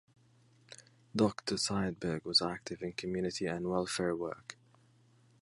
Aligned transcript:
Doctor 1.15 1.57
Siedeberg 1.57 2.25
was 2.25 2.41
active 2.41 2.81
in 2.81 2.93
community 2.93 3.45
and 3.45 3.69
welfare 3.69 4.15
work. 4.15 4.57